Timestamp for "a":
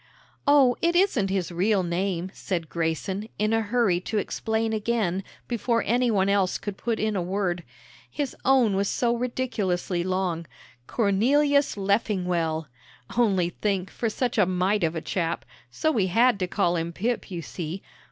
3.53-3.61, 7.15-7.21, 14.39-14.47, 14.95-15.01